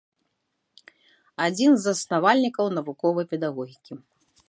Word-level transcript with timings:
Адзін 1.47 1.79
з 1.83 1.89
заснавальнікаў 1.91 2.75
навуковай 2.79 3.25
педагогікі. 3.37 3.93